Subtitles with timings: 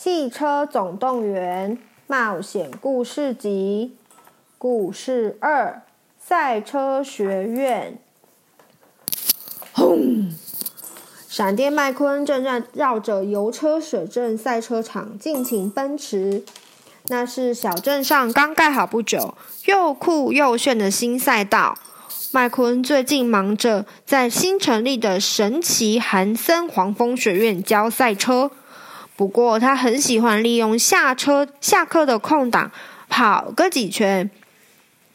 [0.00, 1.76] 汽车总动员
[2.06, 3.96] 冒险故事集》
[4.56, 5.82] 故事二：
[6.16, 7.98] 赛车学院。
[9.72, 10.30] 轰！
[11.28, 16.44] 闪电麦昆正在绕着油车水镇赛车场尽情奔驰。
[17.08, 21.76] 那是小镇上刚盖好不久、又酷又炫的新赛道。
[22.30, 28.52] 麦昆最近忙着在新成立的神奇韩森黄蜂学院教赛车，
[29.18, 32.70] 不过他很喜欢利用下车下课的空档
[33.08, 34.30] 跑个几圈，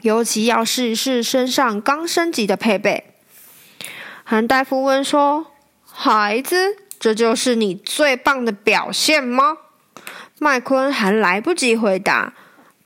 [0.01, 3.05] 尤其要试一试身上刚升级的配备。
[4.25, 5.45] 韩大夫问说
[5.89, 9.59] ：“孩子，这就是你最棒的表现吗？”
[10.37, 12.33] 麦昆还来不及回答。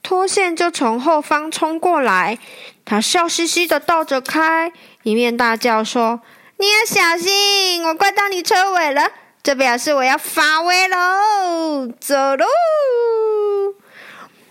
[0.04, 2.38] 脱线就从后方冲过来，
[2.84, 6.20] 他笑嘻嘻的倒着开，一面大叫说
[6.58, 9.10] ：“你要小心，我快到你车尾了，
[9.48, 11.90] 这表示我要发威喽！
[11.98, 12.44] 走喽！”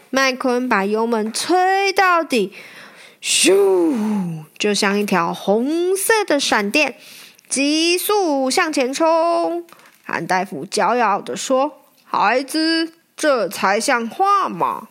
[0.09, 2.52] 麦昆把油门催到底，
[3.22, 6.95] 咻，就像一条红色的闪电，
[7.48, 9.67] 急速向前冲。
[10.04, 14.88] 韩大夫骄傲的说：“孩子，这才像话嘛！”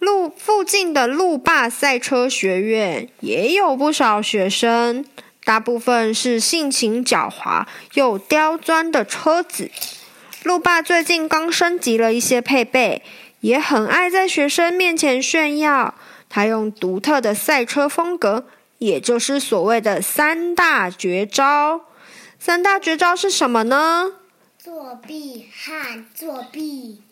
[0.00, 5.04] 路附近的路霸赛车学院也有不少学生，
[5.44, 9.70] 大部分是性情狡猾又刁钻的车子。
[10.42, 13.02] 路霸最近刚升级了一些配备，
[13.40, 15.94] 也很爱在学生面前炫耀。
[16.28, 18.46] 他用独特的赛车风格，
[18.78, 21.82] 也就是所谓的三大绝招。
[22.38, 24.12] 三大绝招是什么呢？
[24.58, 27.02] 作弊和作弊。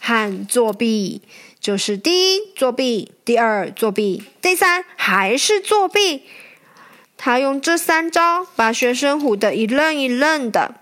[0.00, 1.22] 和作弊。
[1.60, 6.22] 就是第一作弊，第二作弊，第三还是作弊。
[7.18, 10.76] 他用这三招把学生唬得一愣一愣的。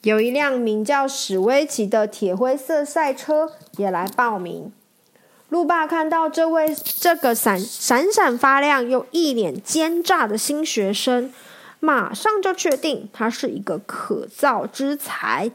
[0.00, 4.72] 有一辆名叫史威奇的铁灰色赛车也来报名。
[5.50, 11.30] 路霸看到这位这个闪闪闪发亮又一脸奸诈的新学生，
[11.80, 15.50] 马上就确定他是一个可造之才，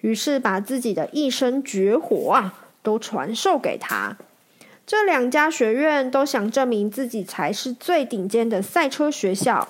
[0.00, 2.62] 于是把自己的一身绝活啊。
[2.82, 4.16] 都传授给他。
[4.86, 9.66] 这两家学院都想证明自己才是最顶尖的赛车学校，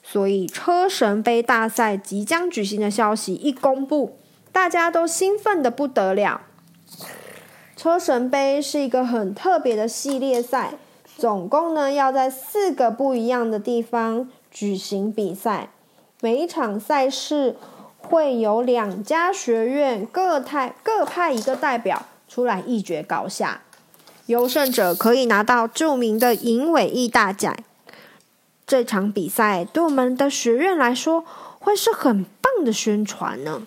[0.00, 4.16] 所以车神杯大赛即将举行的消息一公布，
[4.52, 6.42] 大家都兴奋的不得了。
[7.76, 10.74] 车神杯是一个很特别的系列赛，
[11.16, 15.70] 总共呢要在四个不一样的地方举行比赛，
[16.20, 17.56] 每一场赛事
[17.98, 22.06] 会有两家学院各派各派一个代表。
[22.28, 23.62] 出来一决高下，
[24.30, 27.52] 优胜者可以拿到著名的银尾翼大奖。
[28.64, 31.24] 这场比赛对我们的学院来说
[31.58, 33.66] 会是很棒的宣传呢。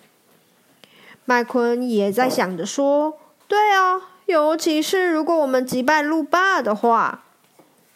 [1.26, 7.20] 麦昆也在想着说：“对啊，尤其是如果我们击败路霸的话。”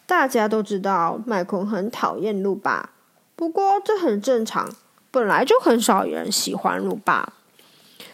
[0.05, 2.89] 大家都知道麦昆很讨厌路霸，
[3.35, 4.67] 不过这很正常，
[5.11, 7.33] 本来就很少有人喜欢路霸。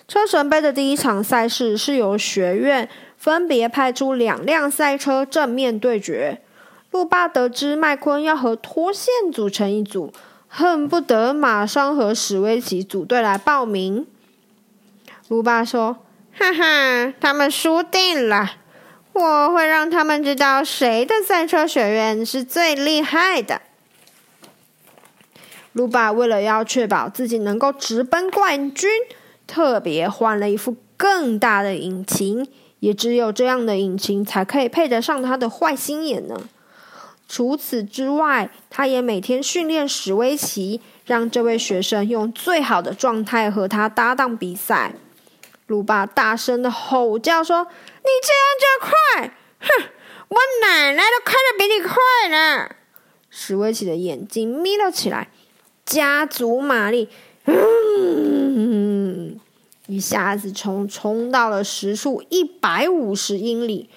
[0.06, 2.90] 车神杯的第一场赛事是由学院
[3.26, 6.44] 分别派出两辆赛车正面对决。
[6.92, 10.14] 路霸得知麦昆要和脱线组成一组，
[10.48, 14.06] 恨不得马上和史威奇组队来报名。
[15.28, 15.98] 路霸说
[16.38, 18.58] ：“哈哈，他们输定了！
[19.14, 23.60] 我会让他们知道谁的赛车学院是最厉害的。”
[25.74, 28.88] 路霸为了要确保自己能够直奔冠军。
[29.48, 32.48] 特别换了一副更大的引擎，
[32.86, 36.40] 也只有这样的引擎才可以配得上他的坏心眼呢。
[37.28, 44.94] 除此之外，他也每天训练史威奇，让这位学生用最好的状态和他搭档比赛。
[45.66, 47.64] 鲁巴大声的吼叫说
[48.06, 49.34] ：“你这样就快！
[49.62, 49.90] 哼，
[50.28, 52.70] 我奶奶都开得比你快呢！”
[53.32, 55.30] 史威奇的眼睛眯了起来，
[55.84, 57.10] 加足马力。
[57.46, 57.56] 嗯，
[59.88, 63.90] 一下子冲冲到了时速一百五十英里。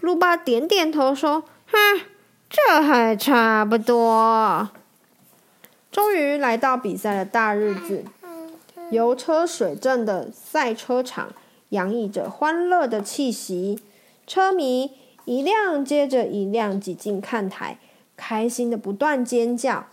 [0.00, 2.00] 路霸点点头说：“哼，
[2.48, 4.70] 这还差不多。”
[5.90, 8.04] 终于来到比赛的大日子，
[8.90, 11.30] 油车水镇的赛车场
[11.70, 13.80] 洋溢着欢乐的气息，
[14.26, 14.92] 车迷
[15.24, 17.78] 一辆接着一辆挤进看台，
[18.16, 19.86] 开心的不断尖叫。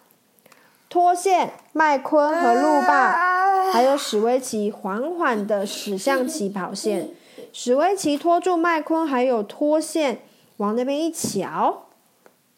[0.90, 3.33] 脱线，麦昆和路霸
[3.72, 7.12] 还有史威奇缓缓的驶向起跑线。
[7.52, 10.22] 史威奇拖住麦昆，还有脱线，
[10.58, 11.86] 往那边一瞧，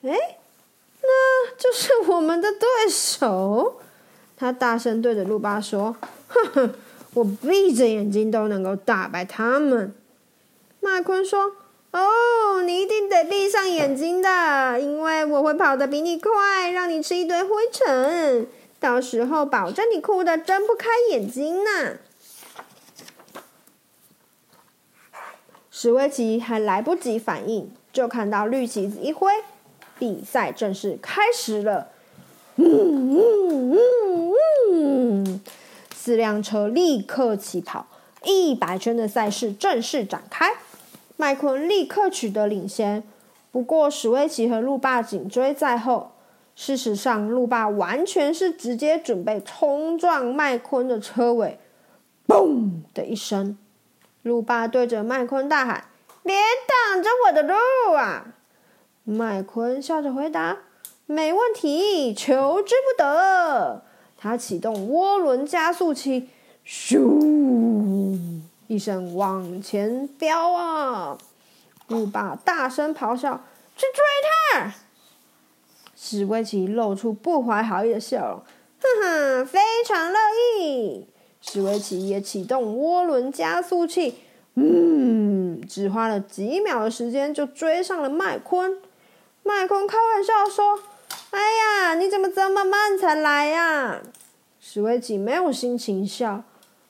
[0.03, 0.13] 哎，
[1.01, 3.81] 那就是我们的对手。
[4.37, 5.95] 他大声对着路霸说
[6.27, 6.73] ：“哼哼，
[7.13, 9.93] 我闭着眼睛都能够打败他们。”
[10.81, 11.53] 麦昆说
[11.91, 18.47] ：“哦，你一定得闭上眼睛的，因为我会跑得比你快，让你吃一堆灰尘。
[18.85, 21.97] 到时候保证你哭得睁不开眼睛呢。”
[25.71, 29.31] 史威奇还来不及反应，就看到绿旗子一挥，
[29.97, 31.87] 比赛正式开始了。
[32.57, 34.33] 嗯嗯嗯
[35.23, 35.41] 嗯，
[35.91, 37.87] 四辆车立刻起跑，
[38.23, 40.57] 一百圈的赛事正式展开。
[41.17, 43.01] 麦昆立刻取得领先，
[43.51, 46.11] 不过史威奇和路霸紧追在后。
[46.55, 51.59] 事实上，路霸完全是直接准备冲撞麦昆的车尾，
[52.25, 53.57] 嘣的一声，
[54.21, 55.83] 路霸对着麦昆大喊
[56.23, 56.33] ：“别
[56.65, 58.33] 挡着我的路啊！”
[59.03, 60.59] 麦昆笑着回答。
[61.07, 63.83] 没问题，求之不得。
[64.17, 66.29] 他启动涡轮加速器，
[66.65, 68.17] 咻
[68.67, 71.17] 一声往前飙啊！
[71.89, 73.41] 路霸大声咆哮
[73.77, 74.01] ：“去追
[74.53, 74.73] 他！”
[76.07, 78.41] 史威奇露出不怀好意的笑容，
[78.79, 80.19] 哼哼，非常乐
[80.59, 81.07] 意。
[81.41, 84.13] 史威奇也启动涡轮加速器，
[84.53, 88.77] 嗯，只花了几秒的时间就追上了麦昆。
[89.41, 90.79] 麦昆开玩笑说。
[91.31, 93.99] 哎呀，你怎么这么慢才来呀？
[94.59, 96.43] 史威奇没有心情笑，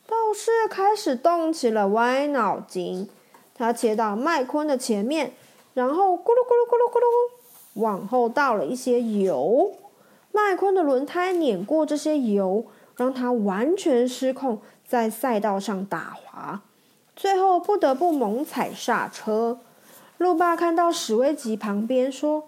[0.05, 3.09] 倒是开始动起了歪脑筋。
[3.55, 5.33] 他切到麦昆的前面，
[5.73, 7.05] 然后咕噜咕噜咕噜咕噜
[7.75, 9.71] 往后倒了一些油。
[10.33, 12.65] 麦昆的轮胎碾过这些油，
[12.97, 16.61] 让他完全失控，在赛道上打滑，
[17.15, 19.59] 最后不得不猛踩刹车。
[20.17, 22.47] 路霸看到史威奇旁边说。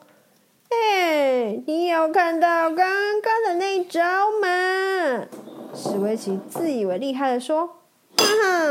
[0.69, 4.01] 哎，你有看到刚刚的那招
[4.41, 5.25] 吗？
[5.73, 7.69] 史威奇自以为厉害的说
[8.19, 8.25] ：“哼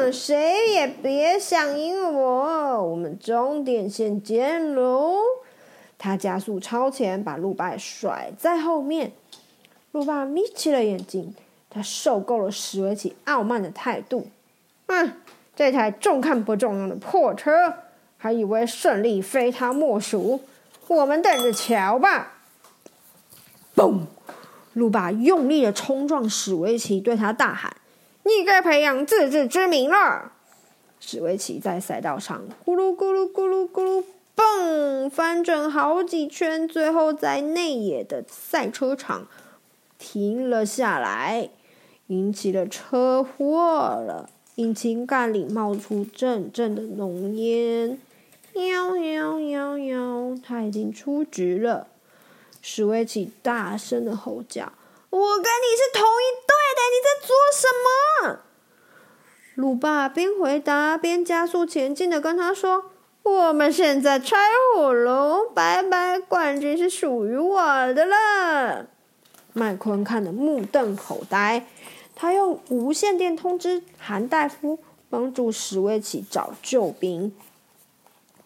[0.04, 5.20] 哼，谁也别想赢我，我们终点线见喽！”
[5.98, 9.12] 他加速超前，把路霸甩在后面。
[9.92, 11.34] 路霸眯起了眼睛，
[11.70, 14.28] 他受够了史威奇傲慢的态度。
[14.86, 15.12] 嗯，
[15.54, 17.74] 这台重看不重用的破车，
[18.18, 20.42] 还以为胜利非他莫属。
[20.88, 22.34] 我们等着瞧吧！
[23.74, 24.02] 嘣！
[24.74, 27.74] 路霸用力的冲撞史威奇，对他大喊
[28.24, 30.32] ：“你该培养自知之明了！”
[31.00, 34.04] 史威奇在赛道上咕噜咕噜咕噜咕噜
[34.36, 39.26] 嘣翻转好几圈，最后在内野的赛车场
[39.98, 41.48] 停了下来，
[42.08, 44.28] 引起了车祸了。
[44.56, 47.98] 引擎盖里冒出阵阵的浓烟。
[48.54, 50.34] 喵喵喵喵！
[50.42, 51.88] 他已经出局了。
[52.62, 54.72] 史威奇大声的吼叫
[55.10, 58.40] ：“我跟你是同一队的，你在做什么？”
[59.56, 62.92] 鲁霸边回答边加速前进的跟他说
[63.28, 64.36] ：“我们现在拆
[64.72, 67.60] 火龙，拜拜，冠军是属于我
[67.92, 68.86] 的了。”
[69.52, 71.66] 麦昆看得目瞪口呆，
[72.14, 74.78] 他用无线电通知韩大夫
[75.10, 77.34] 帮助史威奇找救兵。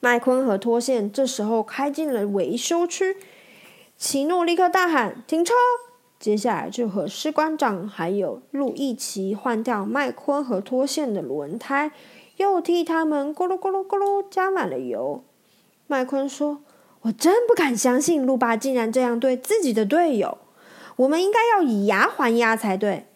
[0.00, 3.18] 麦昆和脱线这时候开进了维修区，
[3.98, 5.52] 奇诺立刻大喊：“停车！”
[6.18, 11.92] 接下来就和士官长还有路易奇换掉麦昆和脱线的轮胎，
[12.40, 15.22] 又替他们咕噜咕噜咕噜加满了油。
[15.86, 16.62] 麦昆说
[17.02, 20.38] ：“我真不敢相信，路霸竟然这样对自己的队友，
[20.96, 23.06] 我们应该要以牙还牙才对。”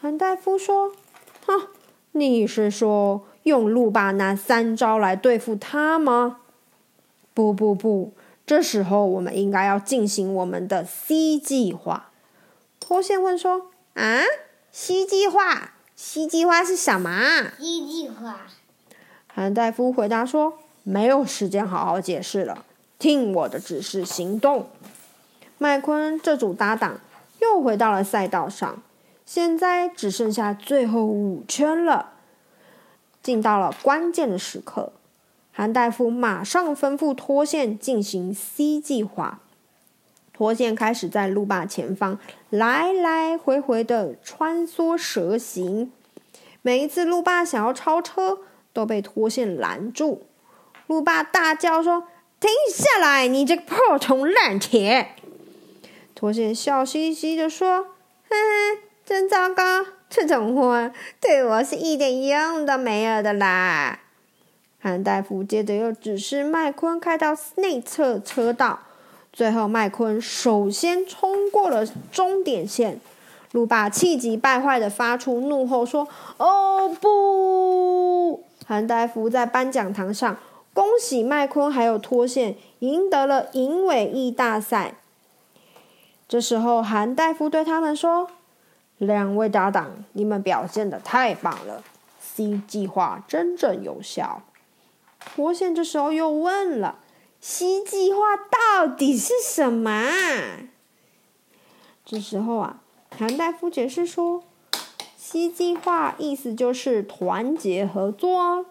[0.00, 0.92] 韩大夫说
[1.44, 1.68] ：“哼，
[2.12, 6.40] 你是说？”用路霸那三招来对付他吗？
[7.32, 8.12] 不不不，
[8.46, 12.10] 这时候我们应该要进行我们的 C 计划。
[12.78, 14.20] 脱线问说：“啊
[14.70, 17.10] ，C 计划？C 计划是什么
[17.58, 18.46] ？”C 计划。
[19.26, 22.64] 韩大夫回答说：“没有时间好好解释了，
[23.00, 24.68] 听我的指示行动。”
[25.58, 27.00] 麦昆这组搭档
[27.40, 28.80] 又回到了赛道上，
[29.26, 32.12] 现在只剩下最后五圈了。
[33.20, 34.92] 进到了关键的时刻，
[35.52, 39.40] 韩大夫马上吩咐脱线进行 C 计划。
[40.38, 42.16] 脱线开始在路霸前方
[42.48, 45.90] 来来回回的穿梭蛇行。
[46.62, 48.38] 每一次路霸想要超车，
[48.72, 50.28] 都被脱线拦住。
[50.86, 52.06] 路霸大叫说
[52.38, 55.16] ：“停下来，你这个破铜烂铁！”
[56.14, 57.82] 脱线笑嘻嘻的说
[58.30, 63.98] ：“哼哼，真糟糕，这种货对我是一点用都没有的啦。”
[64.78, 68.84] 韩大夫接着又指示麦昆开到内侧车道，
[69.38, 73.00] 最后麦昆首先冲过了终点线。
[73.52, 80.36] 路霸气急败坏的发出怒吼说：“哦不！”韩大夫在颁奖堂上
[80.74, 84.94] 恭喜麦昆还有脱线赢得了银尾翼大赛。
[86.26, 88.28] 这时候，韩大夫对他们说
[88.98, 91.84] ：“两位搭档，你们表现得太棒了
[92.18, 94.42] ，C 计划真正有效。”
[95.24, 96.96] 脱线这时候又问了
[97.40, 100.06] ：“C 计划到底是什么？”
[102.04, 102.82] 这时候啊，
[103.16, 104.42] 韩大夫解释说
[105.16, 108.66] ：“C 计划意思就是团结合作，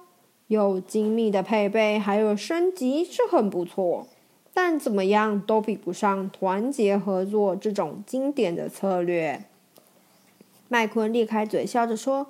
[0.47, 4.07] 有精密的配备，还有升级是很不错。”
[4.53, 9.43] 但怎么样都比不上团结合作这种经典的策略。
[10.67, 12.25] 麦昆裂开嘴笑着说：“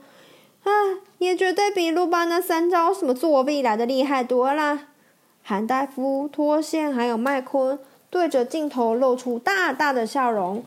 [0.63, 0.70] 啊，
[1.20, 4.89] 也绝对比路霸那三招什么作弊来的厉害多了。”
[5.50, 10.62] 韩大夫、脱线还有麦昆对着镜头露出大大的笑容，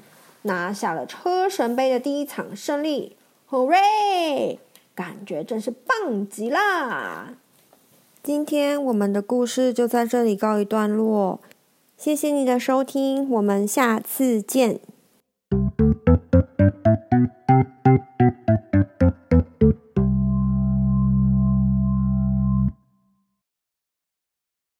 [0.44, 3.14] 拿下了车神杯的第一场胜利。
[3.50, 4.56] Hooray！
[4.94, 7.34] 感觉真是棒极了。
[8.22, 11.40] 今天我们的故事就在这里告一段落。
[11.98, 14.80] 谢谢你的收听，我们下次见。